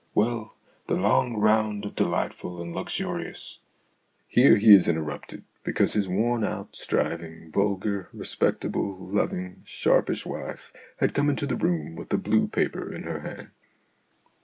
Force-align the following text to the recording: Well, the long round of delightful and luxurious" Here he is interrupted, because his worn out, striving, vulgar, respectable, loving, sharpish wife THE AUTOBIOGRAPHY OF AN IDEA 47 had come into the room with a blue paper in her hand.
Well, 0.15 0.55
the 0.87 0.95
long 0.95 1.37
round 1.37 1.85
of 1.85 1.95
delightful 1.95 2.59
and 2.59 2.73
luxurious" 2.73 3.59
Here 4.27 4.55
he 4.55 4.73
is 4.73 4.87
interrupted, 4.87 5.43
because 5.63 5.93
his 5.93 6.07
worn 6.09 6.43
out, 6.43 6.75
striving, 6.75 7.51
vulgar, 7.51 8.09
respectable, 8.11 8.97
loving, 8.97 9.61
sharpish 9.63 10.25
wife 10.25 10.33
THE 10.33 10.39
AUTOBIOGRAPHY 10.39 10.57
OF 10.57 10.71
AN 10.71 10.79
IDEA 10.79 11.07
47 11.07 11.07
had 11.07 11.13
come 11.13 11.29
into 11.29 11.45
the 11.45 11.55
room 11.55 11.95
with 11.95 12.11
a 12.11 12.17
blue 12.17 12.47
paper 12.47 12.91
in 12.91 13.03
her 13.03 13.19
hand. 13.19 13.49